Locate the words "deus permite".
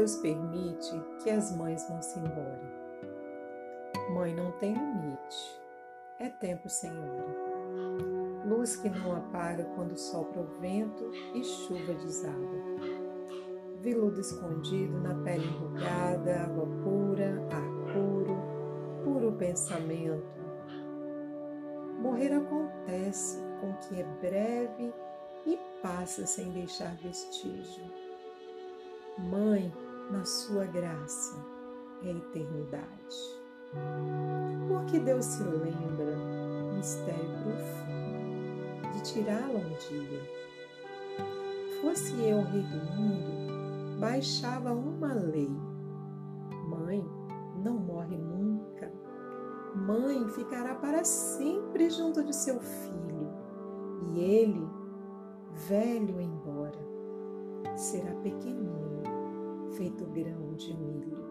0.00-0.98